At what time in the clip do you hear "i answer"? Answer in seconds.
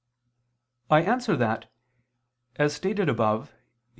0.89-1.35